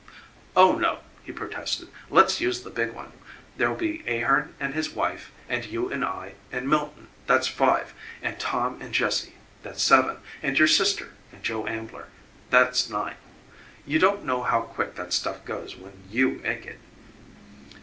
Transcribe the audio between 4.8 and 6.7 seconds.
wife and you and I and